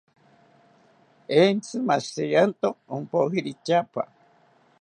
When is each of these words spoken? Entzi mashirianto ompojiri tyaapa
Entzi 1.39 1.75
mashirianto 1.87 2.69
ompojiri 2.95 3.51
tyaapa 3.65 4.03